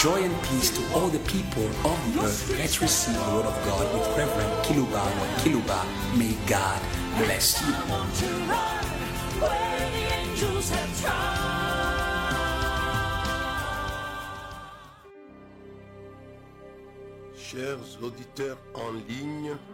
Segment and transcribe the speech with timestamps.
[0.00, 2.56] Joy and peace to all the people of the earth.
[2.56, 5.84] Let's receive the word of God with Reverend Kiluba or Kiluba.
[6.16, 6.80] May God
[7.18, 7.74] bless you.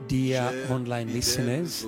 [0.08, 1.86] Dear online listeners,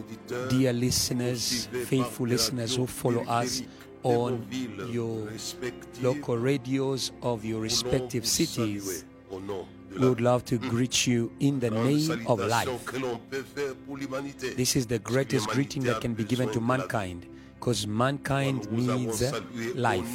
[0.51, 3.63] dear listeners, faithful listeners who follow us
[4.07, 4.47] on
[4.89, 5.29] your
[6.01, 12.25] local radios of your respective cities, we would love to greet you in the name
[12.29, 12.69] of life.
[14.57, 17.27] This is the greatest greeting that can be given to mankind
[17.59, 19.23] because mankind needs
[19.75, 20.09] life.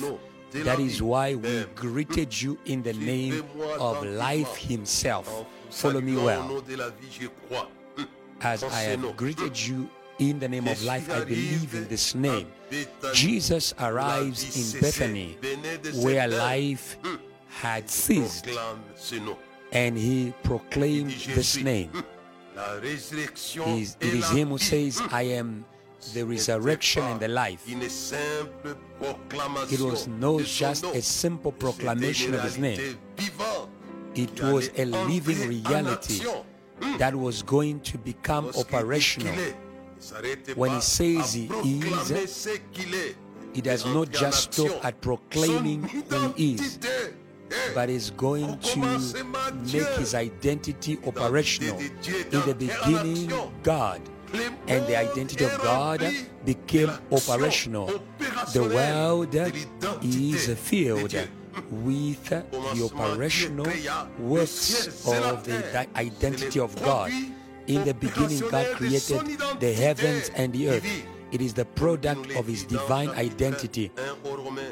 [0.52, 3.44] That is why we greeted you in the name
[3.80, 5.46] of life himself.
[5.70, 6.64] Follow me well.
[8.42, 9.90] As I have greeted you
[10.22, 12.48] in the name of life, I believe in this name.
[13.14, 15.36] Jesus arrives in Bethany
[15.96, 17.00] where life
[17.50, 18.48] had ceased.
[19.74, 21.90] and he proclaimed this name.
[22.56, 25.66] It is him who says, I am
[26.14, 27.64] the resurrection and the life.
[27.68, 27.80] It
[29.80, 33.00] was not just a simple proclamation of his name,
[34.14, 36.22] it was a living reality
[37.00, 39.34] that was going to become operational.
[40.56, 42.50] When he says he is,
[43.54, 46.80] he does not just stop at proclaiming who he is,
[47.76, 48.80] but is going to
[49.72, 51.80] make his identity operational.
[51.80, 53.32] In the beginning,
[53.64, 54.02] God.
[54.68, 56.02] And the identity of God
[56.46, 57.88] became operational.
[58.54, 59.36] The world
[60.02, 61.14] is filled
[61.70, 63.68] with the operational
[64.18, 67.12] works of the identity of God.
[67.68, 70.86] In the beginning, God created the heavens and the earth.
[71.32, 73.90] It is the product of his divine identity.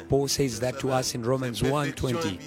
[0.09, 2.37] Paul says that to us in Romans 1:20.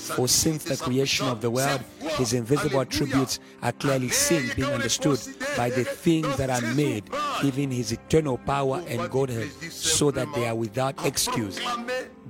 [0.00, 1.80] For since the creation of the world,
[2.18, 5.20] his invisible attributes are clearly seen, being understood
[5.56, 7.04] by the things that are made,
[7.44, 11.60] even his eternal power and Godhead, so that they are without excuse.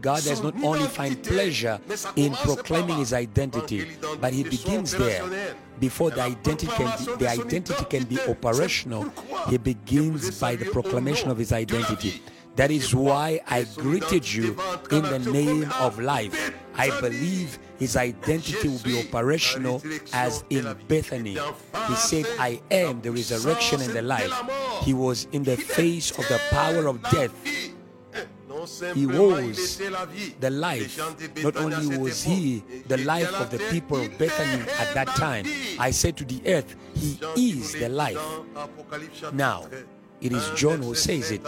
[0.03, 1.81] God does not only find pleasure
[2.17, 3.87] in proclaiming his identity,
[4.21, 5.55] but he begins there.
[5.79, 9.11] Before the identity can be, the identity can be operational,
[9.49, 12.21] he begins by the proclamation of his identity.
[12.57, 14.59] That is why I greeted you
[14.91, 16.53] in the name of life.
[16.75, 21.39] I believe his identity will be operational as in Bethany.
[21.89, 24.33] He said, I am the resurrection and the life.
[24.83, 27.33] He was in the face of the power of death.
[28.95, 30.99] He was the life.
[31.43, 35.47] Not only was he the life of the people of Bethany at that time,
[35.79, 38.21] I said to the earth, He is the life.
[39.33, 39.67] Now,
[40.21, 41.43] it is John who says it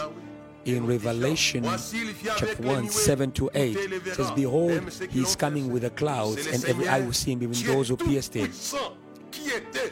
[0.65, 3.77] in Revelation chapter 1, 7 to 8.
[3.77, 7.43] It says, Behold, he is coming with the clouds, and every eye will see him,
[7.43, 8.51] even those who pierced him.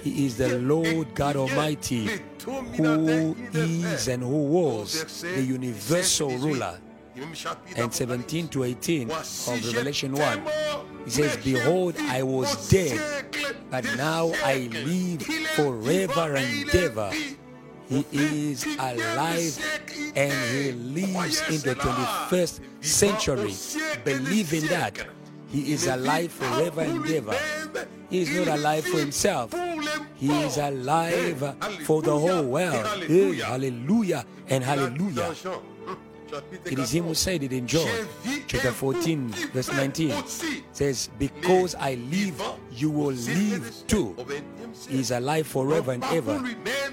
[0.02, 2.10] He is the Lord God Almighty,
[2.44, 6.80] who is and who was the universal ruler.
[7.76, 10.42] And 17 to 18 of Revelation 1,
[11.06, 13.26] he says, Behold, I was dead,
[13.70, 15.22] but now I live
[15.56, 17.12] forever and ever.
[17.90, 19.60] He is alive
[20.16, 23.54] and he lives in the 21st century.
[24.04, 25.06] Believe in that.
[25.50, 27.38] He is alive forever and ever.
[28.10, 29.54] He is not alive for himself.
[30.16, 32.88] He is alive for the whole world.
[33.04, 35.36] Hey, hallelujah and hallelujah.
[36.66, 38.08] It is him who said it in John
[38.48, 40.14] chapter 14, verse 19.
[40.72, 44.16] Says, Because I live, you will live too.
[44.88, 46.36] He is alive forever and ever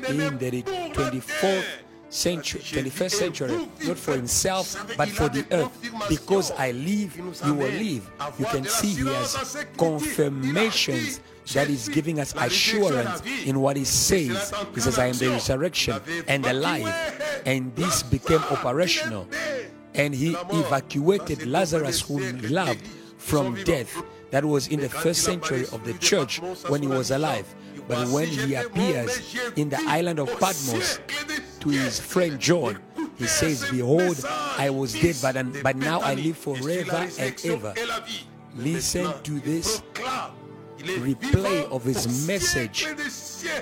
[0.08, 1.64] in the 24th
[2.10, 5.70] century, 21st century, not for himself, but for the earth.
[6.08, 8.10] Because I live, you will live.
[8.38, 11.20] You can see he has confirmations
[11.54, 14.52] that is giving us assurance in what he says.
[14.74, 17.42] He says, I am the resurrection and the life.
[17.46, 19.26] And this became operational.
[19.94, 22.86] And he evacuated Lazarus, whom he loved,
[23.16, 24.02] from death.
[24.30, 27.52] That was in the first century of the church when he was alive.
[27.90, 31.00] But when he appears in the island of Patmos
[31.60, 32.78] to his friend John,
[33.18, 37.74] he says, Behold, I was dead, but, but now I live forever and ever.
[38.56, 39.82] Listen to this
[40.82, 42.86] replay of his message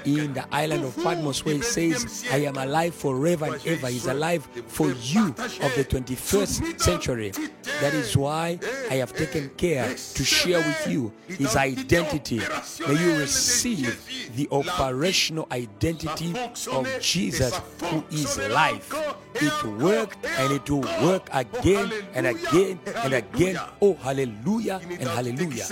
[0.05, 3.89] in the island of Patmos, where he says, I am alive forever and ever.
[3.89, 7.33] He's alive for you of the 21st century.
[7.81, 8.59] That is why
[8.91, 12.41] I have taken care to share with you his identity.
[12.87, 16.35] May you receive the operational identity
[16.73, 18.93] of Jesus, who is life.
[19.35, 23.59] it worked and it will work again and again and again.
[23.81, 25.67] Oh, hallelujah and hallelujah.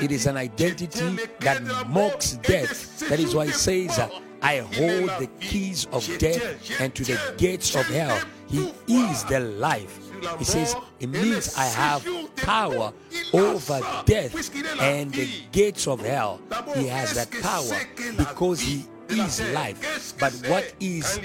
[0.00, 3.00] It is an identity that mocks death.
[3.08, 3.98] That is why it says,
[4.40, 8.20] I hold the keys of death and to the gates of hell.
[8.46, 10.00] He is the life.
[10.38, 12.06] He says, It means I have
[12.36, 12.92] power
[13.32, 16.40] over death and the gates of hell.
[16.74, 17.80] He has that power
[18.16, 20.14] because He is life.
[20.18, 21.20] But what is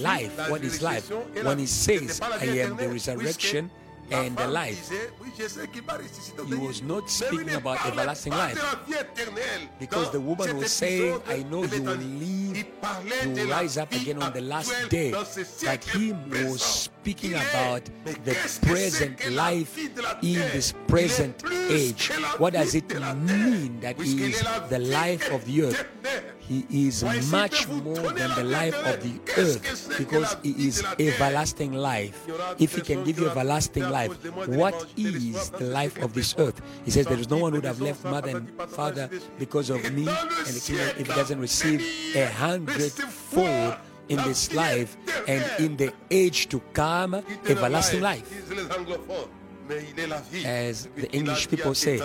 [0.00, 0.50] life?
[0.50, 1.10] What is life?
[1.42, 3.70] When He says, I am the resurrection
[4.12, 4.90] and the life.
[4.90, 8.58] He was not speaking about everlasting life
[9.78, 12.66] because the woman was saying, I know you will live,
[13.24, 15.12] you will rise up again on the last day.
[15.64, 19.78] But he was speaking about the present life
[20.22, 22.08] in this present age.
[22.38, 25.86] What does it mean that he is the life of the earth?
[26.48, 32.26] He is much more than the life of the earth because he is everlasting life.
[32.58, 34.12] If he can give you everlasting life,
[34.48, 36.60] what is the life of this earth?
[36.84, 39.08] He says, There is no one who would have left mother and father
[39.38, 41.80] because of me, and if he doesn't receive
[42.16, 43.76] a hundredfold
[44.08, 44.96] in this life
[45.28, 48.26] and in the age to come, everlasting life.
[50.44, 52.02] As the English people say,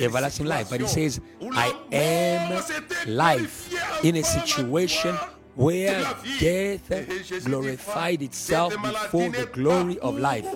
[0.00, 0.70] everlasting life.
[0.70, 1.20] But he says,
[1.52, 2.62] I am
[3.06, 3.72] life
[4.04, 5.16] in a situation
[5.54, 6.02] where
[6.38, 10.46] death glorified itself before the glory of life.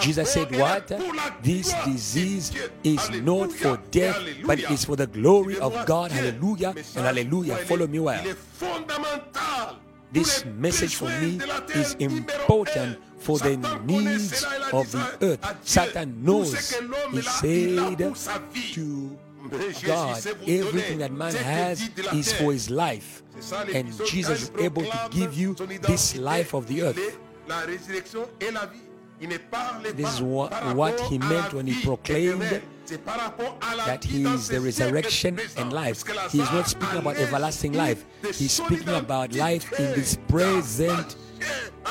[0.00, 0.86] Jesus said, What?
[1.42, 2.52] This disease
[2.84, 6.12] is not for death, but it is for the glory of God.
[6.12, 7.56] Hallelujah and hallelujah.
[7.56, 8.24] Follow me well.
[10.12, 11.40] This message for me
[11.74, 15.56] is important for the needs of the earth.
[15.62, 16.74] Satan knows.
[17.12, 17.98] He said
[18.74, 19.18] to
[19.84, 23.22] God, everything that man has is for his life.
[23.72, 27.18] And Jesus is able to give you this life of the earth.
[29.96, 32.62] This is what, what he meant when he proclaimed
[33.86, 36.04] that he is the resurrection and life.
[36.30, 38.04] He is not speaking about everlasting life.
[38.22, 41.16] He's speaking about life in this present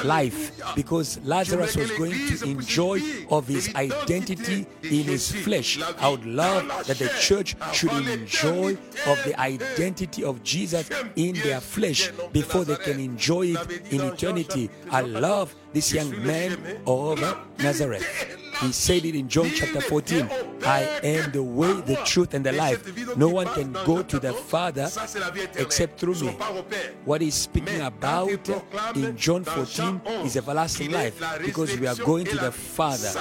[0.04, 0.52] life.
[0.76, 5.10] because Lazarus was going to enjoy of his identity in.
[5.10, 5.82] His flesh.
[6.00, 11.60] I would love that the church should enjoy of the identity of Jesus in their
[11.60, 14.70] flesh before they can enjoy it in eternity.
[14.92, 17.20] I love this young man of
[17.58, 18.06] Nazareth.
[18.62, 20.30] He said it in John chapter 14
[20.64, 23.18] I am the way, the truth, and the life.
[23.18, 24.90] No one can go to the Father
[25.56, 26.38] except through me.
[27.06, 28.30] What he's speaking about
[28.96, 33.12] in John 14 is everlasting life because we are going to the Father.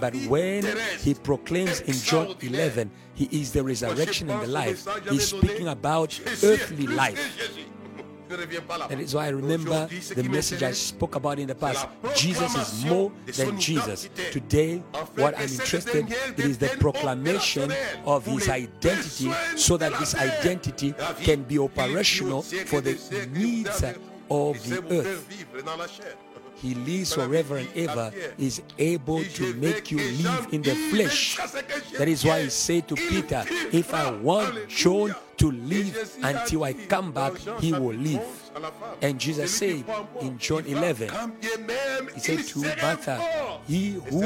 [0.00, 0.64] But when
[1.00, 6.18] he proclaims in John 11, he is the resurrection and the life, he's speaking about
[6.42, 7.18] earthly life.
[8.28, 11.86] That is why I remember the message I spoke about in the past.
[12.14, 14.08] Jesus is more than Jesus.
[14.30, 14.78] Today,
[15.14, 17.72] what I'm interested in is the proclamation
[18.04, 22.94] of his identity so that this identity can be operational for the
[23.32, 23.82] needs
[24.30, 26.26] of the earth.
[26.56, 31.36] He lives forever and ever, is able to make you live in the flesh.
[31.98, 36.72] That is why he said to Peter, If I want John to live until I
[36.72, 38.22] come back, he will live.
[39.02, 39.84] And Jesus said
[40.20, 41.10] in John 11,
[42.14, 44.20] He said to Martha, He who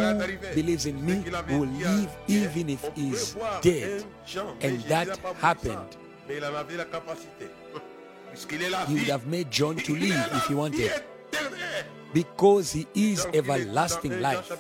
[0.55, 4.05] believes in me will live even if he is dead.
[4.61, 5.97] And that happened.
[6.29, 6.35] He
[8.95, 11.03] would have made John to live if he wanted
[12.13, 14.51] because he is everlasting life.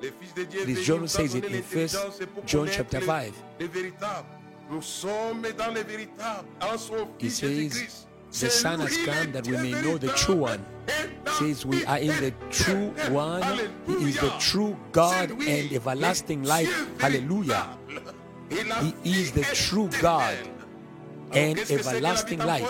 [0.00, 1.96] This John says it in First
[2.46, 3.42] John chapter 5.
[7.18, 10.64] He says, the Son has come that we may know the true one.
[11.38, 13.42] Says we are in the true one.
[13.86, 16.70] He is the true God and everlasting life.
[17.00, 17.66] Hallelujah.
[19.02, 20.36] He is the true God
[21.32, 22.68] and everlasting life.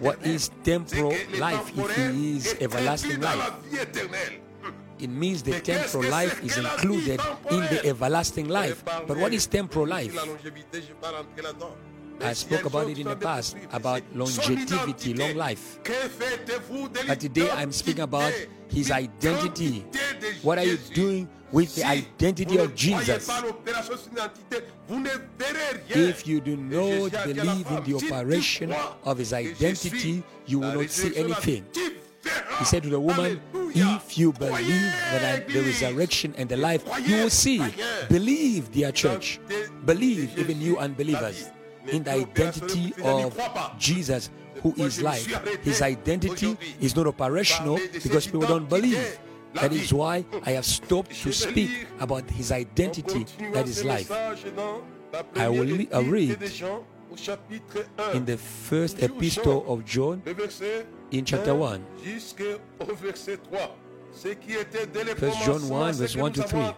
[0.00, 3.52] What is temporal life if he is everlasting life?
[4.98, 7.20] It means the temporal life is included
[7.50, 8.84] in the everlasting life.
[8.84, 10.16] But what is temporal life?
[12.20, 15.80] I spoke about it in the past about longevity, long life.
[17.06, 18.32] But today I'm speaking about
[18.68, 19.84] his identity.
[20.42, 23.28] What are you doing with the identity of Jesus?
[25.88, 28.72] If you do not believe in the operation
[29.04, 31.66] of his identity, you will not see anything.
[32.58, 33.40] He said to the woman,
[33.74, 37.62] If you believe that the resurrection and the life, you will see.
[38.08, 39.40] Believe, dear church.
[39.84, 41.50] Believe, even you unbelievers
[41.88, 43.36] in the identity of
[43.78, 44.30] Jesus,
[44.62, 45.26] who is life.
[45.62, 49.18] His identity is not operational because people don't believe.
[49.54, 54.10] That is why I have stopped to speak about his identity that is life.
[55.36, 56.42] I will I uh, read
[58.12, 60.22] in the first epistle of John
[61.18, 61.84] in chapter 1.
[65.16, 66.74] First John 1, verse 1 to 3.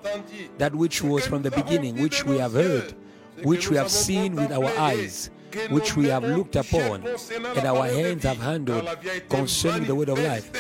[0.59, 2.95] That which was from the beginning, which we have heard,
[3.43, 5.31] which we have seen with our eyes,
[5.71, 8.89] which we have looked upon, and our hands have handled
[9.29, 10.51] concerning the word of life.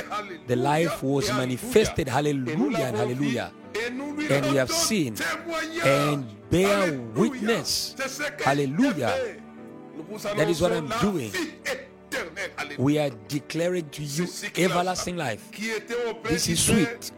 [0.46, 3.52] The life was manifested, hallelujah and hallelujah.
[4.30, 5.16] And we have seen
[5.84, 7.94] and bear witness,
[8.42, 9.36] hallelujah.
[10.36, 11.32] That is what I'm doing.
[12.78, 15.50] We are declaring to you everlasting life.
[16.24, 17.12] This is sweet.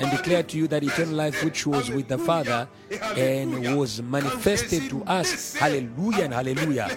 [0.00, 2.68] And declare to you that eternal life which was with the Father
[3.16, 5.54] and was manifested to us.
[5.54, 6.96] Hallelujah and hallelujah.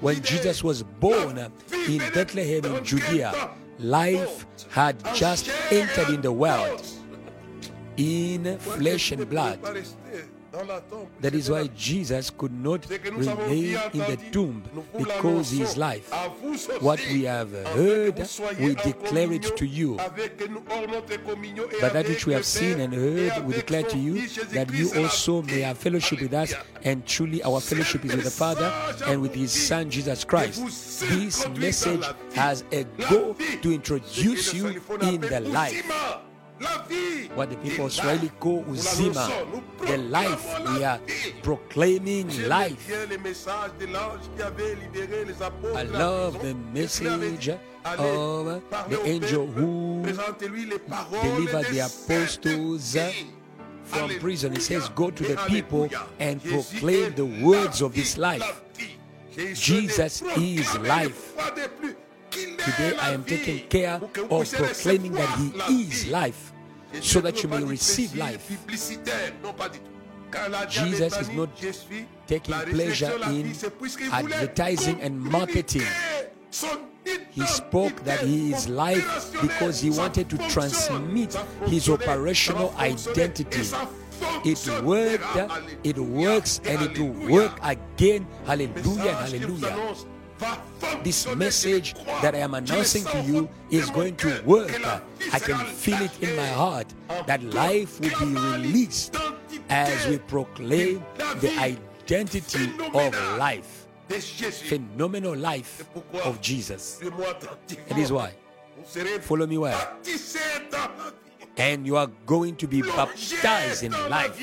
[0.00, 1.38] When Jesus was born
[1.88, 6.86] in Bethlehem in Judea, life had just entered in the world
[7.96, 9.58] in flesh and blood.
[11.20, 14.62] That is why Jesus could not remain in the tomb
[14.96, 16.12] because he is life.
[16.80, 18.18] What we have heard,
[18.60, 19.96] we declare it to you.
[19.96, 25.42] But that which we have seen and heard, we declare to you that you also
[25.42, 26.54] may have fellowship with us.
[26.84, 28.72] And truly, our fellowship is with the Father
[29.06, 30.62] and with His Son, Jesus Christ.
[31.08, 35.82] This message has a goal to introduce you in the life
[37.34, 39.28] what the people of Swahili call uzima,
[39.86, 40.58] the life.
[40.68, 41.00] We are
[41.42, 42.90] proclaiming life.
[45.74, 47.48] I love the message
[47.84, 52.96] of the angel who delivered the apostles
[53.84, 54.52] from prison.
[54.54, 58.62] He says, Go to the people and proclaim the words of this life.
[59.54, 61.34] Jesus is life.
[62.34, 65.38] Today I am taking care of proclaiming that
[65.68, 66.52] He is life
[67.00, 68.50] so that you may receive life.
[70.68, 71.48] Jesus is not
[72.26, 73.54] taking pleasure in
[74.10, 75.86] advertising and marketing.
[77.30, 81.34] He spoke that he is life because he wanted to transmit
[81.66, 83.62] his operational identity.
[84.44, 85.24] It worked,
[85.84, 88.26] it works, and it will work again.
[88.46, 89.94] Hallelujah, hallelujah.
[91.02, 94.72] This message that I am announcing to you is going to work.
[95.32, 96.86] I can feel it in my heart
[97.26, 99.16] that life will be released
[99.68, 101.04] as we proclaim
[101.40, 105.84] the identity of life, phenomenal life
[106.24, 106.98] of Jesus.
[106.98, 108.32] That is why.
[109.20, 109.96] Follow me well.
[111.56, 114.40] And you are going to be baptized in life.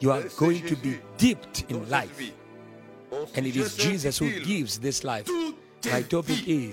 [0.00, 2.32] You are going to be dipped in life.
[3.34, 5.28] And it is Jesus who gives this life.
[5.90, 6.72] My topic is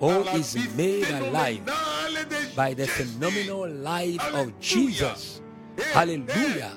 [0.00, 1.60] all is made alive
[2.56, 5.40] by the phenomenal life of Jesus.
[5.92, 6.72] Hallelujah.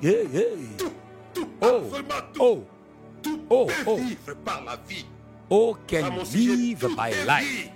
[0.00, 0.90] Yeah, yeah.
[1.62, 1.86] Oh,
[2.40, 2.66] oh,
[3.50, 4.16] oh, oh.
[5.48, 7.70] All can live by life.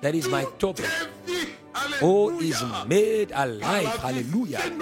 [0.00, 0.88] That is my topic.
[2.00, 3.92] All is made alive.
[4.00, 4.72] Hallelujah.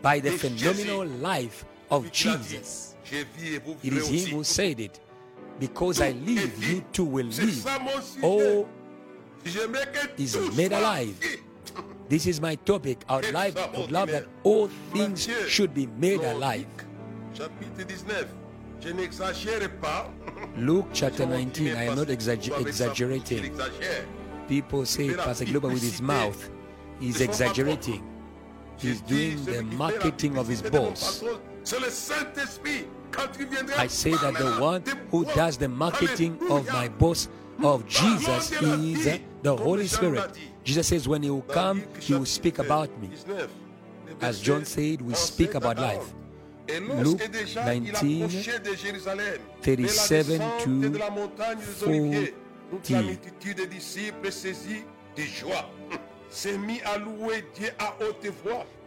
[0.00, 2.94] By the phenomenal life of Jesus.
[3.10, 5.00] It is Him who said it.
[5.58, 7.66] Because I live, you too will live.
[8.22, 8.68] All oh,
[10.18, 11.18] is made alive.
[12.08, 12.98] This is my topic.
[13.08, 16.66] I would, like, I would love that all things should be made alive.
[20.56, 21.76] Luke chapter 19.
[21.76, 23.58] I am not exagger- exaggerating.
[24.48, 26.50] People say Pastor Globa with his mouth,
[27.00, 28.04] he's exaggerating.
[28.78, 31.24] He's doing the marketing of his boss.
[33.76, 37.28] I say that the one who does the marketing of my boss
[37.62, 40.38] of Jesus is the Holy Spirit.
[40.62, 43.10] Jesus says, when He will come, He will speak about me.
[44.20, 46.12] As John said, we speak about life.
[46.68, 47.20] Luke
[47.54, 48.28] 19,
[49.62, 50.92] 37 to
[51.62, 52.34] 40.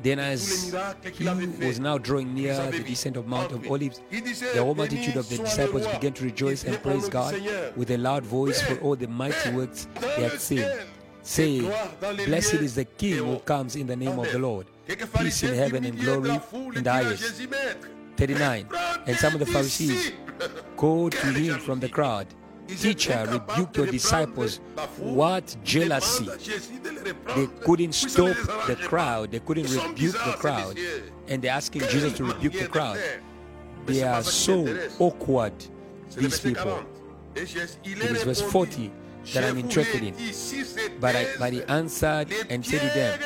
[0.01, 0.73] Then, as
[1.17, 5.27] he was now drawing near the descent of Mount of Olives, the whole multitude of
[5.29, 7.35] the disciples began to rejoice and praise God
[7.75, 10.65] with a loud voice for all the mighty works they had seen,
[11.23, 14.67] saying, Blessed is the King who comes in the name of the Lord.
[15.17, 16.39] Peace in heaven and glory
[16.75, 17.41] in the highest.
[18.17, 18.67] 39.
[19.05, 20.11] And some of the Pharisees
[20.75, 22.27] called to him from the crowd
[22.77, 24.59] Teacher, rebuke your disciples.
[24.97, 26.29] What jealousy!
[27.35, 28.35] They couldn't stop
[28.67, 30.77] the crowd, they couldn't rebuke the crowd.
[31.27, 32.99] And they're asking Jesus to rebuke the crowd.
[33.85, 34.65] They are so
[34.99, 35.53] awkward
[36.15, 36.83] these people.
[37.35, 38.91] It is verse 40
[39.33, 40.15] that I'm interested in.
[40.99, 43.19] But, I, but he answered and said to them,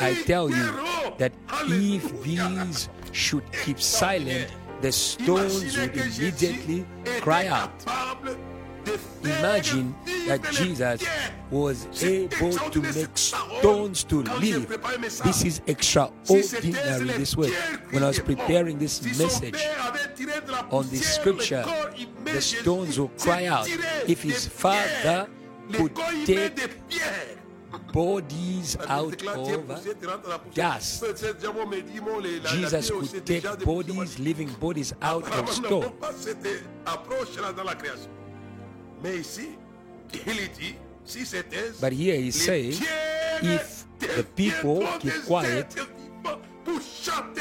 [0.00, 0.72] I tell you
[1.18, 1.32] that
[1.64, 6.86] if these should keep silent, the stones would immediately
[7.20, 7.84] cry out.
[9.22, 9.94] Imagine
[10.26, 11.04] that Jesus
[11.50, 14.68] was able to make stones to live.
[15.24, 17.50] This is extraordinary this way.
[17.90, 19.60] When I was preparing this message
[20.70, 21.64] on this scripture,
[22.24, 23.68] the stones will cry out.
[24.06, 25.28] If his father
[25.72, 25.94] could
[26.26, 26.58] take
[27.92, 31.04] bodies out of dust.
[32.46, 35.92] Jesus could take bodies, living bodies out of stone.
[41.80, 42.74] But here he's saying,
[43.42, 45.74] if the people keep quiet,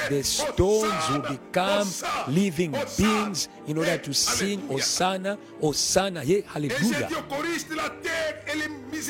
[0.09, 1.87] the stones will become
[2.27, 7.09] living beings in order to sing Hosanna, Hosanna, yeah, hallelujah.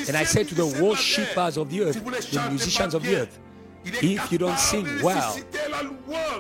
[0.08, 3.40] And I said to the worshippers of the earth, the musicians of the earth,
[3.86, 5.38] if you don't sing well,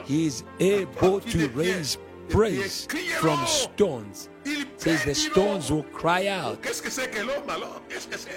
[0.05, 1.97] he is able to raise
[2.29, 2.87] praise
[3.19, 4.29] from stones.
[4.77, 6.65] Says the stones will cry out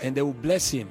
[0.03, 0.89] and they will bless him.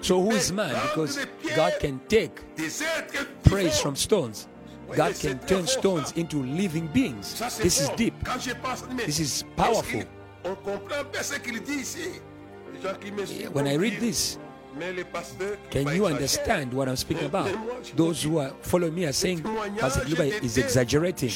[0.00, 0.74] So who is man?
[0.82, 2.40] Because God can take
[3.44, 4.48] praise from stones.
[4.94, 7.38] God can turn stones into living beings.
[7.58, 8.14] This is deep.
[8.96, 10.02] This is powerful.
[13.52, 14.38] When I read this,
[15.70, 17.50] can you understand what I'm speaking about?
[17.96, 19.42] Those who are following me are saying
[19.78, 21.30] Pastor Luba is exaggerating.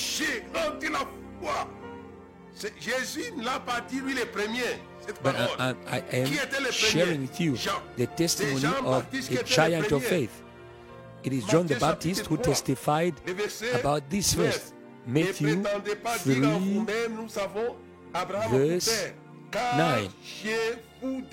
[5.23, 7.57] But I, I, I am sharing with you
[7.97, 10.43] the testimony of a giant of faith.
[11.25, 13.15] It is John the Baptist who testified
[13.75, 14.73] about this verse.
[15.07, 16.85] Matthew 3,
[18.51, 19.13] verse
[19.53, 20.09] 9.
[21.01, 21.31] And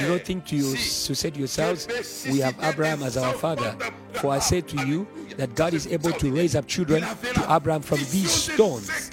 [0.00, 3.76] do not think to, you, to say to yourselves, We have Abraham as our father.
[4.14, 7.82] For I say to you that God is able to raise up children to Abraham
[7.82, 9.10] from these stones.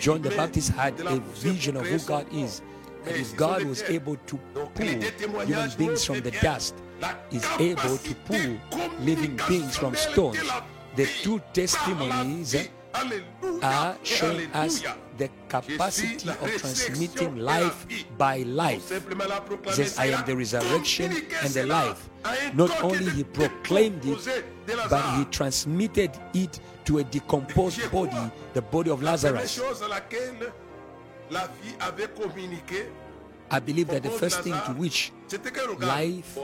[0.00, 2.62] John the Baptist had a vision of who God is.
[3.06, 4.36] And if God was able to
[4.74, 4.86] pull
[5.44, 6.74] human beings from the dust,
[7.30, 8.58] is able to pull
[9.00, 10.40] living beings from stones.
[10.96, 12.68] The two testimonies
[13.62, 14.82] are showing us
[15.16, 18.88] the capacity of transmitting life by life.
[18.90, 22.08] He says, I am the resurrection and the life.
[22.54, 24.44] Not only he proclaimed it,
[24.88, 29.60] but he transmitted it to a decomposed body, the body of Lazarus.
[33.50, 35.12] I believe that the first thing to which
[35.80, 36.38] life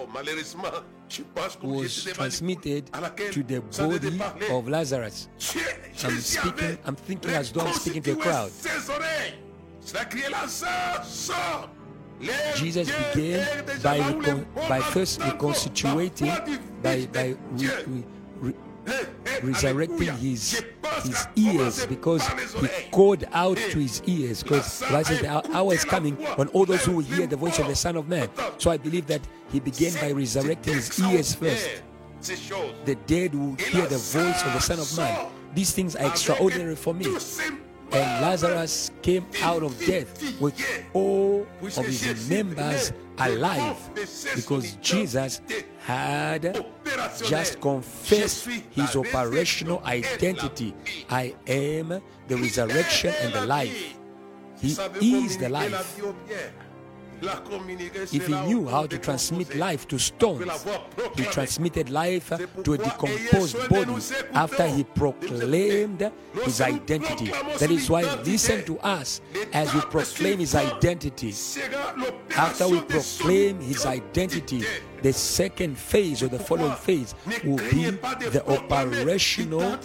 [1.63, 2.87] was transmitted
[3.31, 5.29] to the body of Lazarus.
[6.05, 8.51] I'm speaking, I'm thinking as though I'm speaking to a crowd.
[12.55, 16.33] Jesus began by, recon, by first reconstituting,
[16.83, 18.05] by, by re, re,
[19.43, 20.65] resurrecting his
[21.03, 26.15] his ears because he called out to his ears because God the hour is coming
[26.37, 28.29] when all those who will hear the voice of the Son of Man.
[28.59, 29.21] So I believe that
[29.51, 31.83] he began by resurrecting his ears first.
[32.85, 35.31] The dead will hear the voice of the Son of Man.
[35.55, 37.07] These things are extraordinary for me.
[37.93, 40.55] And Lazarus came out of death with
[40.95, 43.77] all of his members alive
[44.35, 45.41] because Jesus
[45.79, 46.65] had
[47.25, 50.75] just confessed his operational identity.
[51.11, 53.97] I am the resurrection and the life.
[54.61, 56.01] He is the life.
[57.23, 60.67] If he knew how to transmit life to stones,
[61.17, 63.95] he transmitted life to a decomposed body
[64.33, 66.11] after he proclaimed
[66.45, 67.27] his identity.
[67.59, 69.21] That is why listen to us
[69.53, 71.35] as we proclaim his identity.
[72.37, 74.65] After we proclaim his identity,
[75.03, 77.91] the second phase or the following phase will be
[78.31, 79.79] the operational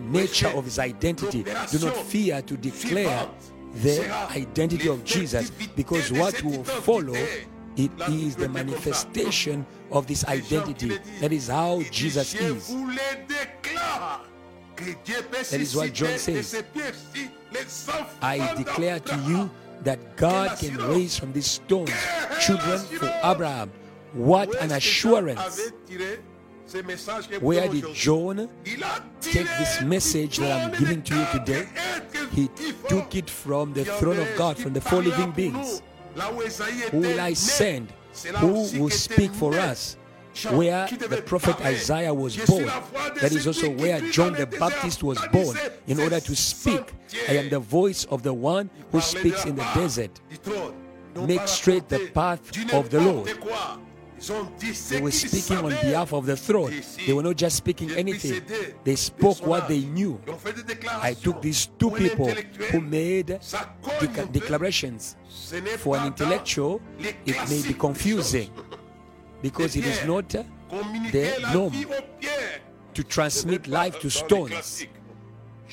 [0.00, 1.42] nature of his identity.
[1.42, 3.28] Do not fear to declare
[3.76, 7.14] the identity of Jesus because what will follow
[7.76, 10.98] it is the manifestation of this identity.
[11.20, 12.74] That is how Jesus is.
[14.76, 16.64] That is what John says.
[18.20, 19.50] I declare to you
[19.82, 21.92] that God can raise from these stones
[22.40, 23.70] children for Abraham.
[24.12, 25.70] What an assurance!
[27.40, 28.48] Where did John
[29.20, 31.68] take this message that I'm giving to you today?
[32.32, 32.48] He
[32.88, 35.82] took it from the throne of God, from the four living beings.
[36.90, 37.92] Who will I send?
[38.38, 39.96] Who will speak for us?
[40.50, 42.66] where the prophet Isaiah was born.
[43.20, 46.92] That is also where John the Baptist was born in order to speak.
[47.28, 50.20] I am the voice of the one who speaks in the desert.
[51.16, 53.36] Make straight the path of the Lord.
[54.88, 56.72] They were speaking on behalf of the throne.
[57.06, 58.42] They were not just speaking anything,
[58.84, 60.20] they spoke what they knew.
[61.00, 63.38] I took these two people who made
[64.32, 65.16] declarations.
[65.78, 68.50] For an intellectual, it may be confusing
[69.40, 71.72] because it is not the norm
[72.94, 74.86] to transmit life to stones.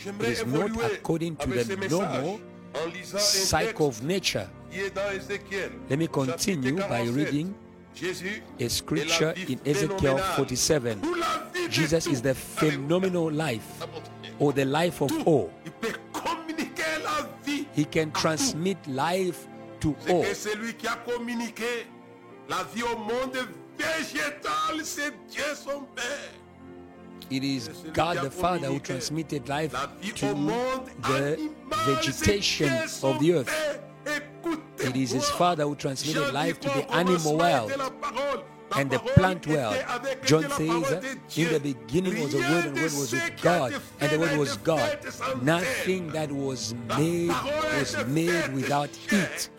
[0.06, 2.40] It is not according to the normal
[3.18, 4.48] cycle of nature.
[5.90, 7.56] Let me continue by reading
[8.60, 11.02] a scripture in Ezekiel 47.
[11.70, 13.86] Jesus is the phenomenal life
[14.40, 15.52] or the life of all.
[17.74, 19.48] He can transmit life
[19.82, 20.24] to all.
[27.28, 29.72] It is God the Father who transmitted life
[30.16, 30.34] to
[31.02, 31.50] the
[31.86, 32.72] vegetation
[33.04, 33.75] of the earth.
[34.86, 37.72] It is his Father who transmitted life to the animal world
[38.76, 39.78] and the plant world.
[40.24, 44.12] John says, In the beginning was the Word, and the Word was with God, and
[44.12, 45.00] the Word was God.
[45.42, 49.50] Nothing that was made was made without it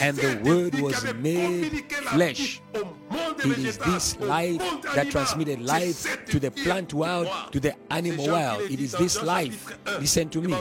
[0.00, 2.60] and the Word was made flesh.
[2.74, 4.62] It is this life
[4.94, 8.62] that transmitted life to the plant world, to the animal world.
[8.62, 9.76] It is this life.
[10.00, 10.56] Listen to me.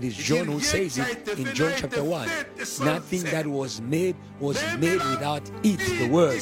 [0.00, 2.26] It is John who says it in John chapter 1.
[2.80, 6.40] Nothing that was made was made without it, the Word.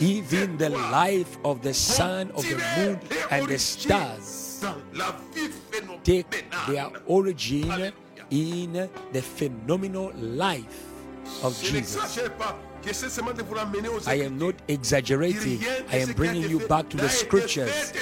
[0.00, 2.98] Even the life of the sun, of the moon,
[3.30, 4.66] and the stars
[6.02, 7.92] take their origin
[8.30, 10.90] in the phenomenal life
[11.44, 12.18] of Jesus.
[14.08, 17.92] I am not exaggerating, I am bringing you back to the scriptures.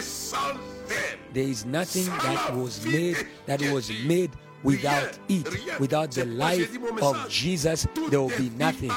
[1.32, 4.30] There is nothing that was made that was made
[4.62, 5.80] without it.
[5.80, 8.92] Without the life of Jesus, there will be nothing.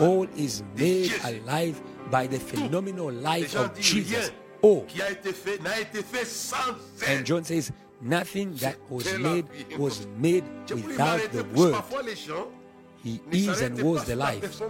[0.00, 4.30] All is made alive by the phenomenal life of Jesus.
[4.62, 4.86] Oh,
[7.06, 9.46] and John says, Nothing that was made
[9.78, 11.76] was made without the Word.
[13.02, 14.60] He is and was the life.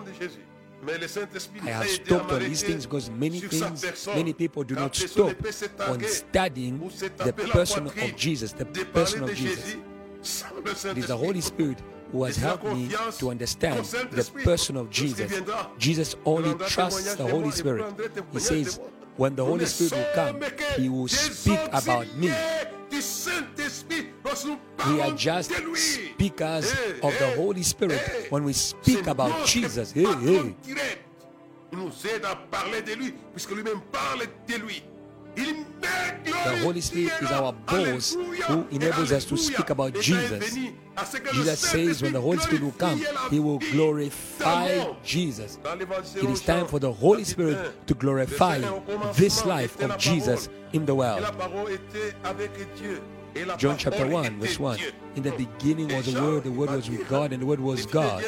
[0.85, 5.37] I have stopped on these things because many things, many people do not stop
[5.81, 9.77] on studying the person of Jesus, the person of Jesus.
[10.85, 11.79] It is the Holy Spirit
[12.11, 15.41] who has helped me to understand the person of Jesus.
[15.79, 17.85] Jesus only trusts the Holy Spirit.
[18.33, 18.81] He says,
[19.17, 20.43] when the Holy Spirit will come,
[20.77, 22.33] He will speak about me.
[24.89, 26.73] We are just speakers
[27.03, 29.93] of the Holy Spirit when we speak about Jesus.
[29.93, 30.55] Hey, hey.
[35.35, 40.59] The Holy Spirit is our boss who enables us to speak about Jesus.
[41.33, 45.59] Jesus says when the Holy Spirit will come, he will glorify Jesus.
[46.17, 48.59] It is time for the Holy Spirit to glorify
[49.15, 51.25] this life of Jesus in the world.
[53.57, 54.79] John chapter 1, verse 1.
[55.17, 57.87] In the beginning was the Word, the Word was with God, and the Word was
[57.87, 58.23] God.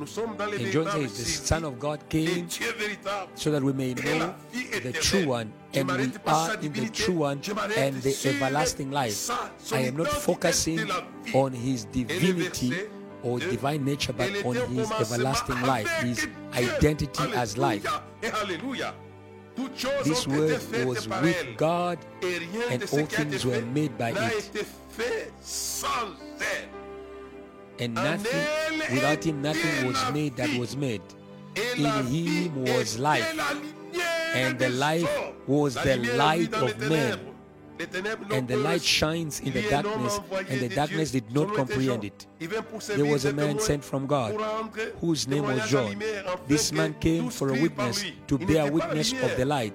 [0.00, 2.48] And John says, The Son of God came
[3.34, 4.34] so that we may know
[4.82, 5.94] the true one, and we
[6.26, 7.40] are in the true one
[7.76, 9.30] and the everlasting life.
[9.72, 10.90] I am not focusing
[11.34, 12.88] on his divinity
[13.22, 17.86] or divine nature, but on his everlasting life, his identity as life.
[20.04, 24.64] This word was with God, and all things were made by it.
[27.80, 31.02] And nothing, without him, nothing was made that was made.
[31.56, 33.26] In him was life,
[34.34, 35.08] and the life
[35.46, 37.18] was the light of men.
[38.30, 42.26] And the light shines in the darkness, and the darkness did not comprehend it.
[42.38, 44.38] There was a man sent from God,
[45.00, 46.00] whose name was John.
[46.46, 49.74] This man came for a witness, to bear witness of the light,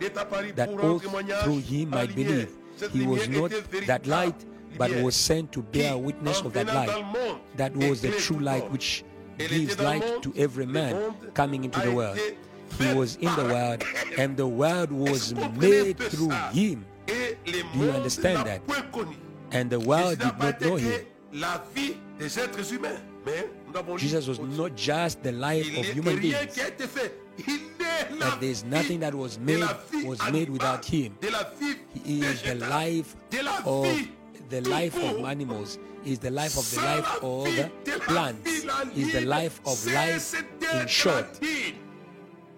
[0.55, 2.55] that all through him might believe.
[2.91, 3.51] He was not
[3.87, 4.45] that light,
[4.77, 7.05] but was sent to bear witness of that light.
[7.57, 9.03] That was the true light which
[9.38, 12.19] gives light to every man coming into the world.
[12.77, 13.83] He was in the world,
[14.17, 16.85] and the world was made through him.
[17.05, 18.61] Do you understand that?
[19.51, 21.05] And the world did not know him.
[23.97, 26.55] Jesus was not just the life of human beings.
[26.55, 29.63] That there is nothing that was made
[30.03, 31.17] was made without him.
[32.03, 33.15] He is the life
[33.65, 33.88] of
[34.49, 37.45] the life of animals, is the life of the life of
[37.86, 40.36] the plants, is the life of life
[40.73, 41.39] In short,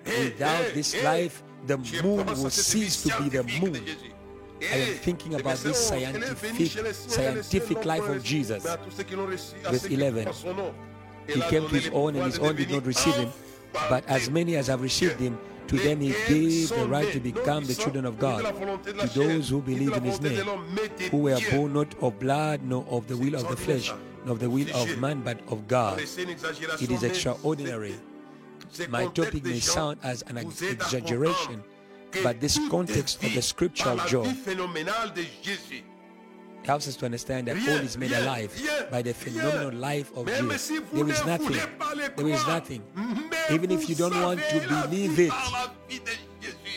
[0.06, 3.82] without this life, the moon will cease to be the moon.
[4.62, 8.63] I am thinking about this scientific, scientific life of Jesus.
[8.63, 10.34] Verse 11.
[11.28, 13.32] He came to his own, and his own did not receive him.
[13.89, 17.65] But as many as have received him, to them he gave the right to become
[17.65, 18.43] the children of God,
[18.86, 20.45] to those who believe in his name,
[21.12, 23.91] who were born not of blood, nor of the will of the flesh,
[24.25, 25.99] nor of the will of man, but of God.
[25.99, 27.95] It is extraordinary.
[28.89, 31.63] My topic may sound as an exaggeration,
[32.23, 34.27] but this context of the scriptural Job
[36.67, 38.51] helps us to understand that all is made alive
[38.91, 40.67] by the phenomenal life of Jesus.
[40.91, 41.60] There is nothing.
[42.15, 42.84] There is nothing.
[43.49, 45.34] Even if you don't want to believe it,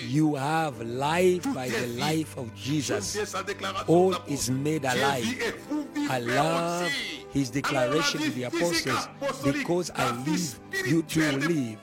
[0.06, 3.34] you have life by the life of Jesus.
[3.86, 5.26] All is made alive.
[6.08, 6.90] I love
[7.32, 9.08] his declaration to the apostles
[9.44, 11.78] because I live, you too live.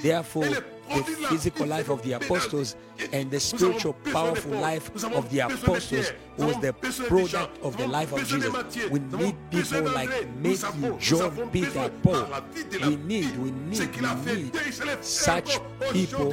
[0.00, 0.48] Therefore,
[0.90, 2.76] the physical life of the apostles
[3.12, 8.26] and the spiritual powerful life of the apostles was the product of the life of
[8.26, 8.90] Jesus.
[8.90, 12.26] We need people like Matthew, John, Peter, Paul.
[12.82, 15.58] We need, we need, we need such
[15.92, 16.30] people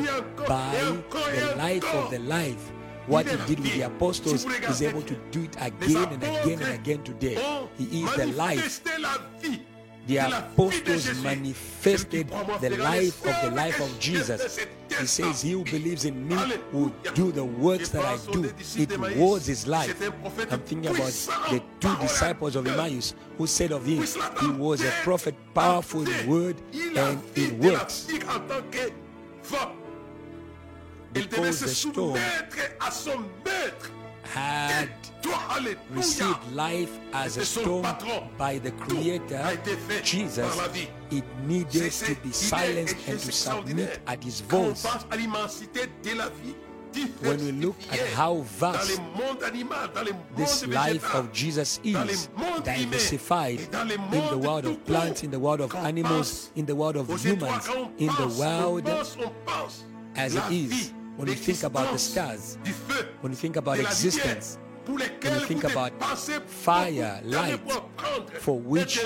[0.47, 2.71] by the life of the life.
[3.07, 6.73] What he did with the apostles is able to do it again and again and
[6.73, 7.67] again today.
[7.77, 8.81] He is the life
[10.07, 12.29] the apostles manifested
[12.61, 14.65] the life of the life of Jesus.
[14.99, 16.37] He says, He who believes in me
[16.71, 18.51] will do the works that I do.
[18.75, 20.01] It was his life.
[20.49, 21.11] I'm thinking about
[21.49, 24.03] the two disciples of Emmaus who said of him,
[24.39, 26.55] He was a prophet, powerful in word
[26.95, 28.07] and in works.
[31.13, 32.19] Because the stone
[34.33, 34.89] had
[35.91, 37.85] received life as a stone
[38.37, 39.59] by the Creator,
[40.03, 40.59] Jesus,
[41.11, 44.85] it needed to be silenced and to submit at His voice.
[47.19, 48.99] When we look at how vast
[50.35, 52.29] this life of Jesus is,
[52.63, 57.07] diversified in the world of plants, in the world of animals, in the world of
[57.21, 58.87] humans, in the world
[60.15, 62.57] as it is, when you think about the stars,
[63.21, 65.91] when you think about existence, when you think about
[66.47, 67.59] fire, light,
[68.39, 69.03] for which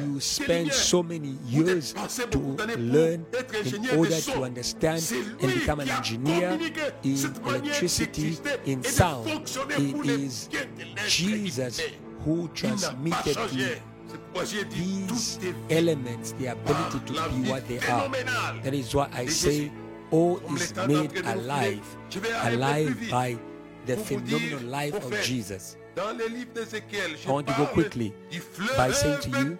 [0.00, 1.92] you spend so many years
[2.30, 2.38] to
[2.78, 3.26] learn
[3.64, 6.58] in order to understand and become an engineer
[7.04, 9.28] in electricity, in sound.
[9.28, 10.48] It is
[11.06, 11.80] Jesus
[12.24, 15.38] who transmitted to these
[15.70, 18.08] elements the ability to be what they are.
[18.62, 19.70] That is why I say
[20.12, 21.96] all is made alive,
[22.44, 23.36] alive by
[23.86, 25.76] the phenomenal life of Jesus.
[25.96, 26.12] I
[27.26, 28.14] want to go quickly
[28.76, 29.58] by saying to you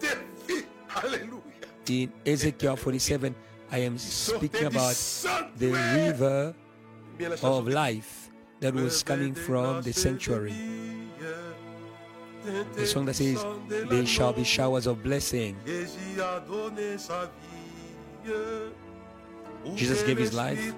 [2.05, 3.35] in Ezekiel 47,
[3.71, 4.95] I am speaking about
[5.57, 6.55] the river
[7.41, 10.53] of life that was coming from the sanctuary.
[12.75, 15.55] The song that says, There shall be showers of blessing.
[19.75, 20.73] Jesus gave his life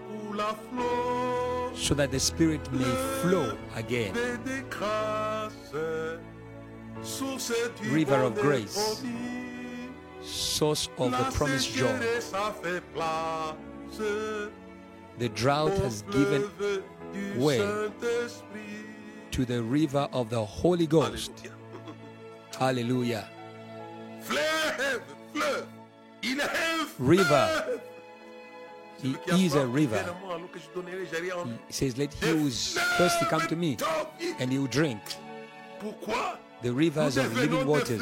[1.75, 2.83] so that the Spirit may
[3.21, 4.13] flow again.
[7.89, 9.03] River of grace,
[10.21, 11.97] source of the promised joy.
[15.17, 16.49] The drought has given
[17.37, 17.59] way
[19.31, 21.31] to the river of the Holy Ghost.
[22.57, 23.27] Hallelujah.
[26.97, 27.79] River
[29.01, 30.03] he is a river.
[31.67, 33.77] He says, Let he who is thirsty come to me,
[34.39, 35.01] and he will drink.
[36.61, 38.01] The rivers of living waters.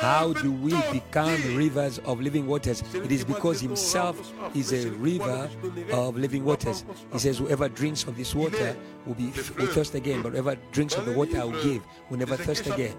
[0.00, 2.82] How do we become rivers of living waters?
[2.94, 5.50] It is because Himself is a river
[5.92, 6.84] of living waters.
[7.12, 9.26] He says, Whoever drinks of this water will be
[9.58, 12.66] will thirst again, but whoever drinks of the water I will give will never thirst
[12.66, 12.96] again.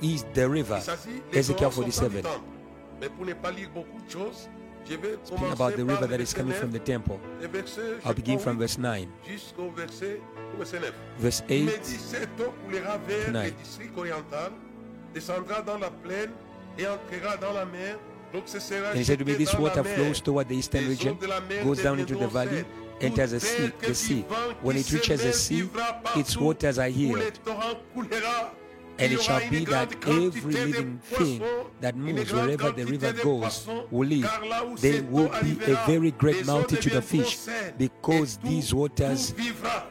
[0.00, 0.80] He is the river.
[1.32, 2.24] Ezekiel 47.
[5.24, 7.20] Speaking about the river that is coming from the temple.
[8.04, 9.12] I'll begin from verse 9.
[11.18, 13.54] Verse 8 to 9
[15.14, 16.30] descendra dans la plaine
[16.78, 17.98] et entrera dans la mer.
[18.32, 21.18] And he said to me, This water flows toward the eastern region,
[21.64, 22.64] goes down into the valley,
[23.00, 24.20] enters the sea, the sea.
[24.62, 25.68] When it reaches the sea,
[26.16, 27.38] its waters are healed.
[28.98, 31.42] And it shall be that every living thing
[31.80, 34.30] that moves wherever the river goes will live.
[34.80, 37.38] There will be a very great multitude of fish
[37.78, 39.34] because these waters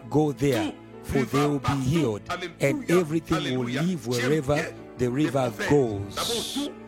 [0.09, 0.71] go there,
[1.03, 2.21] for they will be healed,
[2.61, 6.69] and everything will live wherever the river goes.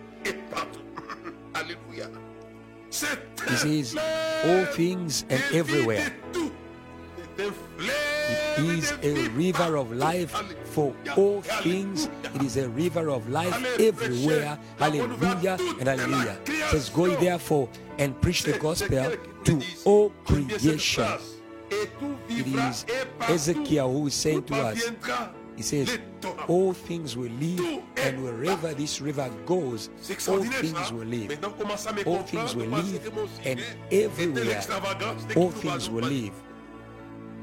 [3.47, 3.97] He says,
[4.45, 6.13] all things and everywhere.
[7.37, 10.31] It is a river of life
[10.65, 12.09] for all things.
[12.35, 14.59] It is a river of life everywhere.
[14.77, 16.37] Hallelujah and hallelujah.
[16.45, 21.17] It says, Go therefore and preach the gospel to all creation.
[21.71, 22.85] It is
[23.21, 24.91] Ezekiel who is saying to us,
[25.61, 25.99] he says,
[26.47, 29.89] All things will live, and wherever this river goes,
[30.27, 31.45] all things will live.
[32.07, 33.59] All things will live, and
[33.91, 34.63] everywhere,
[35.35, 36.33] all things will live.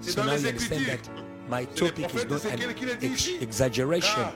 [0.00, 1.08] So now you understand that
[1.48, 4.26] my topic is not an ex- exaggeration.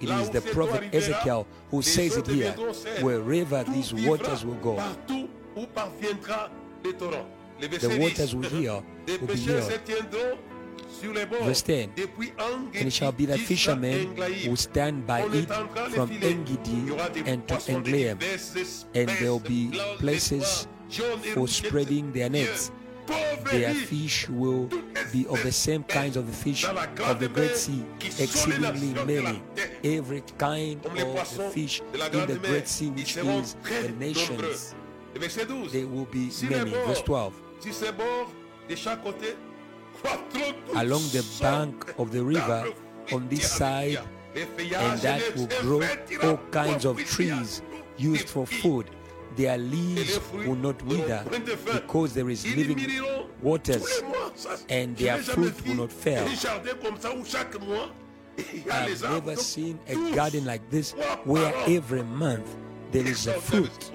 [0.00, 2.52] It is the prophet Ezekiel who says it here
[3.02, 4.76] wherever these waters will go,
[7.56, 9.72] the waters will heal, will be healed.
[11.00, 11.92] Verse 10
[12.38, 15.46] And it shall be that fishermen will stand by it
[15.90, 16.92] from Engedi
[17.26, 18.18] and to Eneglaim,
[18.94, 20.66] and there will be places
[21.34, 22.70] for spreading their nets.
[23.50, 24.68] Their fish will
[25.12, 29.42] be of the same kinds of the fish of the Great Sea, exceedingly many.
[29.84, 34.74] Every kind of fish in the Great Sea, which is the nations,
[35.72, 36.70] they will be many.
[36.70, 37.40] Verse 12
[40.74, 42.72] along the bank of the river
[43.12, 43.98] on this side,
[44.34, 45.82] and that will grow
[46.22, 47.62] all kinds of trees
[47.96, 48.86] used for food.
[49.36, 51.24] Their leaves will not wither
[51.72, 53.02] because there is living
[53.40, 54.02] waters,
[54.68, 56.26] and their fruit will not fail.
[58.70, 60.92] I've never seen a garden like this
[61.24, 62.56] where every month
[62.92, 63.90] there is a fruit.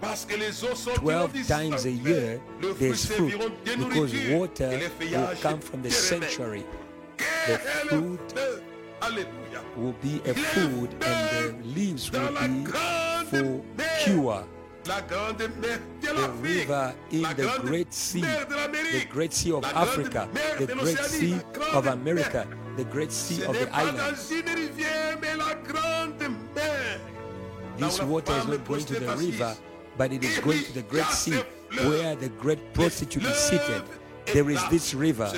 [0.00, 3.32] 12 times a year there's fruit
[3.64, 4.80] because water
[5.10, 6.64] will come from the sanctuary.
[7.46, 8.34] The fruit
[9.76, 12.64] will be a food and the leaves will be
[13.26, 13.62] for
[14.04, 14.44] cure.
[14.84, 21.40] The river in the Great Sea, the Great Sea of Africa, the Great Sea
[21.72, 24.28] of America, the Great Sea of the islands.
[27.76, 29.56] This water is not going to the river,
[29.98, 31.42] but it is going to the Great Sea
[31.82, 33.82] where the great prostitute is seated.
[34.32, 35.30] There is this river.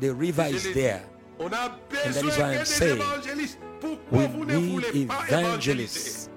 [0.00, 1.04] The river is there.
[1.38, 3.02] And that is why I'm saying
[4.10, 6.28] we need evangelists.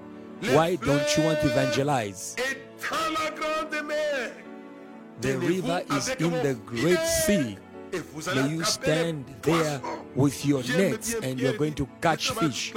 [0.50, 2.36] Why don't you want to evangelize?
[5.20, 7.56] The river is in the Great Sea.
[8.34, 9.80] May you stand there
[10.14, 12.74] with your nets and you're going to catch fish.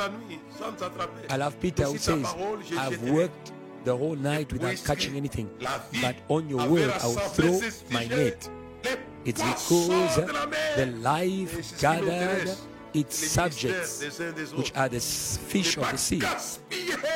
[1.29, 2.35] I love Peter who says,
[2.77, 3.51] I've worked
[3.83, 5.49] the whole night without catching anything,
[6.01, 7.59] but on your word I'll throw
[7.91, 8.49] my net.
[9.25, 10.15] It's because
[10.75, 12.49] the life gathered
[12.93, 14.19] its subjects,
[14.55, 16.21] which are the fish of the sea.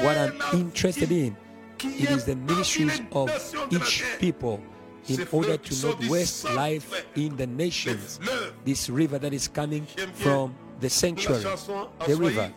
[0.02, 1.36] What I'm interested in,
[1.80, 3.30] it is the ministries of
[3.72, 4.62] each people
[5.08, 8.20] in order to not waste life in the nations.
[8.66, 11.44] This river that is coming from the sanctuary,
[12.08, 12.54] the river.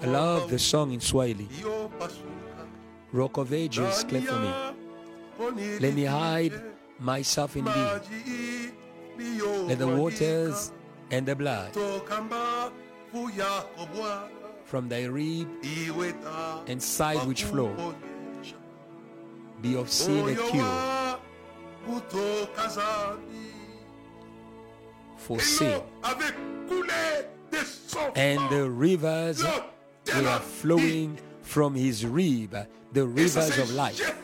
[0.00, 1.48] I love the song in Swahili.
[3.12, 5.78] Rock of Ages, clap for me.
[5.80, 6.52] Let me hide
[6.98, 8.70] myself in thee.
[9.66, 10.72] Let the waters
[11.10, 11.72] and the blood
[14.64, 15.48] from thy rib
[16.66, 17.94] and side which flow
[19.62, 21.18] be of sin a cure
[25.16, 25.80] for sin.
[28.14, 31.18] And the rivers were flowing
[31.48, 32.54] from his rib,
[32.92, 34.14] the rivers of life.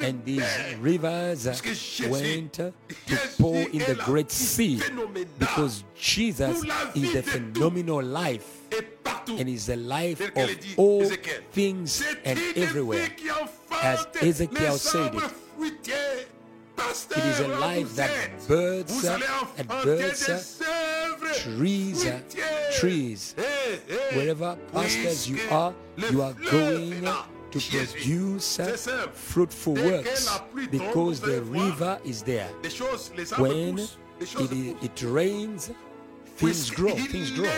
[0.00, 0.44] And these
[0.80, 1.46] rivers
[2.10, 2.72] went to
[3.38, 4.82] pour in the great sea
[5.38, 8.62] because Jesus is the phenomenal life
[9.28, 11.08] and is the life of all
[11.52, 13.08] things and everywhere.
[13.82, 16.27] As Ezekiel said it,
[16.78, 20.62] it is a life that birds and birds,
[21.42, 22.06] trees,
[22.78, 23.34] trees.
[24.12, 25.74] Wherever pastors you are,
[26.10, 27.02] you are going
[27.50, 28.60] to produce
[29.12, 30.40] fruitful works
[30.70, 32.48] because the river is there.
[33.36, 35.70] When it, it rains,
[36.36, 37.50] things grow, things grow.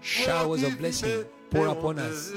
[0.00, 2.32] Showers of blessing pour upon us.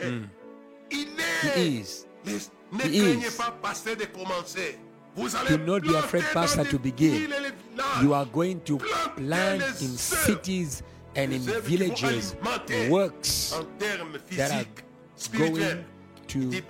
[0.00, 0.28] Mm.
[1.54, 2.06] He is.
[2.24, 2.32] He
[2.96, 3.30] is.
[5.48, 7.32] Do not be afraid, Pastor, to begin.
[8.02, 8.78] You are going to
[9.16, 10.82] plant in cities
[11.14, 12.34] and in villages.
[12.90, 13.54] works
[14.32, 14.66] that are
[15.38, 15.84] going
[16.28, 16.62] to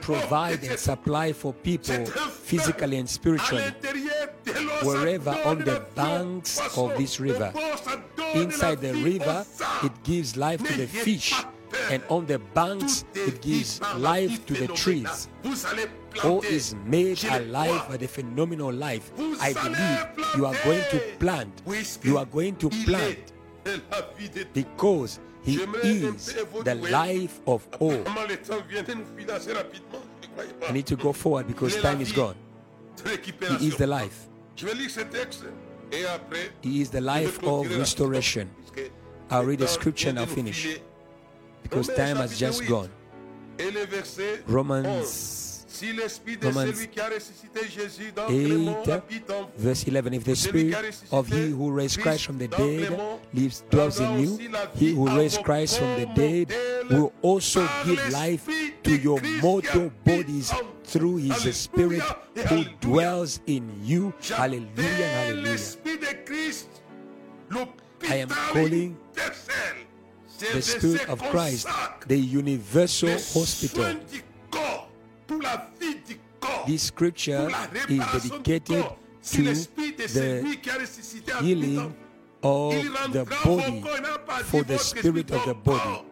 [0.00, 3.64] provide and supply for people physically and spiritually
[4.82, 7.52] wherever on the banks of this river.
[8.34, 9.44] Inside the river,
[9.82, 11.34] it gives life to the fish,
[11.90, 15.28] and on the banks, it gives life to the trees.
[16.24, 19.12] All is made alive by the phenomenal life.
[19.40, 21.62] I believe you are going to plant.
[22.02, 23.32] You are going to plant.
[24.52, 26.34] because he is
[26.64, 28.02] the life of all.
[30.68, 32.36] I need to go forward because time is gone.
[33.58, 34.28] He is the life.
[36.62, 38.50] He is the life of restoration.
[39.30, 40.78] I'll read the scripture and I'll finish
[41.62, 42.90] because time has just gone.
[44.46, 45.49] Romans
[46.42, 46.98] Romans 8,
[49.56, 50.14] verse 11.
[50.14, 52.98] If the spirit of he who raised Christ from the dead
[53.32, 54.38] lives, dwells in you,
[54.74, 56.52] he who raised Christ from the dead
[56.90, 58.48] will also give life
[58.82, 60.52] to your mortal bodies
[60.84, 62.02] through his spirit
[62.48, 64.12] who dwells in you.
[64.28, 65.56] Hallelujah, hallelujah.
[68.08, 68.96] I am calling
[70.52, 71.68] the Spirit of Christ
[72.06, 73.94] the universal hospital
[76.66, 77.50] this scripture
[77.88, 78.84] is dedicated
[79.22, 81.94] to the healing
[82.42, 82.72] of
[83.12, 83.82] the body
[84.44, 86.04] for the spirit of the body.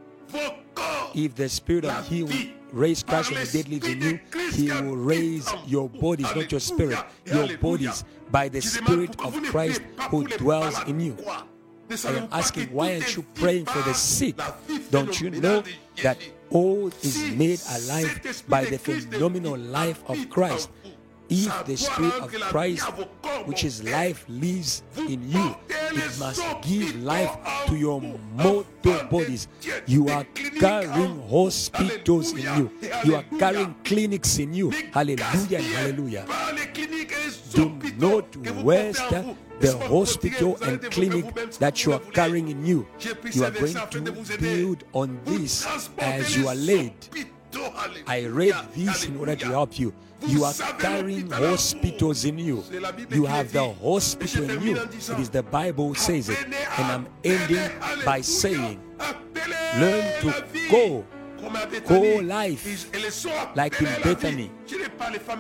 [1.15, 4.21] If the spirit of healing raise Christ from the dead lives in you,
[4.53, 9.81] he will raise your bodies, not your spirit, your bodies by the spirit of Christ
[10.11, 11.17] who dwells in you.
[12.05, 14.37] I am asking, why aren't you praying for the sick?
[14.91, 15.65] Don't you know
[16.03, 16.19] that
[16.51, 20.71] all is made alive by the phenomenal life of Christ?
[21.31, 22.85] If the Spirit of Christ,
[23.45, 27.37] which is life, lives in you, it must give life
[27.67, 28.01] to your
[28.33, 29.47] mortal bodies.
[29.87, 30.25] You are
[30.59, 32.71] carrying hospitals in you,
[33.05, 34.71] you are carrying clinics in you.
[34.93, 36.25] Hallelujah, hallelujah.
[37.53, 38.35] Do not
[38.65, 39.11] waste
[39.61, 42.87] the hospital and clinic that you are carrying in you.
[43.33, 45.67] You are going to build on this
[45.99, 46.95] as you are laid.
[48.07, 49.93] I read this in order to help you.
[50.27, 52.65] You are carrying hospitals in you.
[53.11, 54.77] You have the hospital in you.
[54.77, 56.45] It is the Bible says it.
[56.45, 57.71] And I'm ending
[58.05, 58.81] by saying,
[59.77, 61.05] learn to go
[61.85, 62.91] call life
[63.55, 64.51] like in Bethany.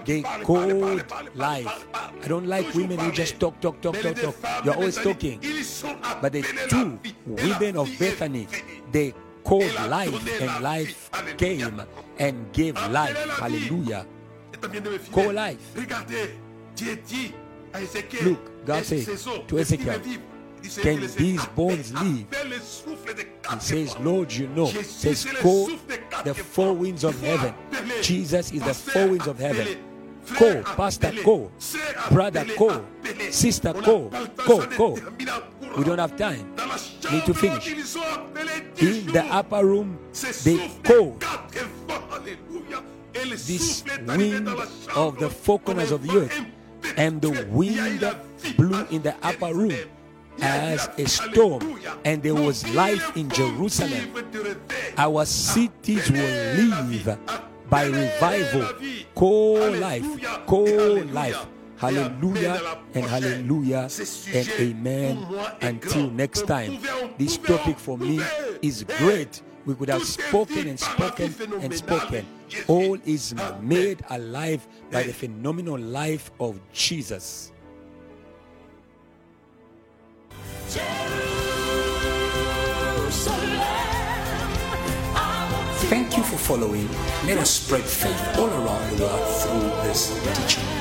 [0.05, 1.87] They called life.
[1.95, 4.65] I don't like women who just talk, talk, talk, talk, talk.
[4.65, 5.41] You're always talking.
[6.21, 8.47] But the two women of Bethany,
[8.93, 11.83] they called life and life came
[12.19, 13.17] and gave life.
[13.39, 14.07] Hallelujah.
[15.13, 15.61] Call life.
[18.23, 19.07] Look, God said
[19.49, 20.01] to Ezekiel,
[20.83, 22.27] can these bones live?
[23.53, 24.67] He says, Lord, you know.
[24.67, 25.71] He says, call
[26.25, 27.55] the four winds of heaven.
[28.03, 29.85] Jesus is the four winds of heaven.
[30.39, 31.51] Go, Pastor, go.
[32.11, 32.85] Brother, go.
[33.31, 34.11] Sister, go.
[34.47, 34.99] Go, go.
[35.77, 36.55] We don't have time.
[37.11, 37.67] Need to finish.
[37.69, 39.99] In the upper room,
[40.45, 41.25] they called
[43.13, 44.49] this wind
[44.95, 46.45] of the four corners of the earth,
[46.97, 48.05] and the wind
[48.57, 49.73] blew in the upper room
[50.41, 54.13] as a storm, and there was life in Jerusalem.
[54.97, 57.19] Our cities will live
[57.69, 58.73] by revival.
[59.15, 60.07] Call life,
[60.47, 61.47] call life.
[61.79, 63.89] Hallelujah and hallelujah
[64.35, 65.25] and amen.
[65.61, 66.81] Until next time,
[67.19, 68.21] this topic for me
[68.63, 69.43] is great.
[69.65, 72.27] We could have spoken and spoken and spoken.
[72.67, 77.53] All is made alive by the phenomenal life of Jesus.
[85.89, 86.87] Thank you for following.
[87.25, 90.78] Let us spread faith all around the world through this teaching.